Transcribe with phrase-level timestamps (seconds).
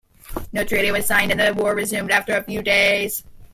[0.51, 3.23] No treaty was signed, and the war resumed after a few days.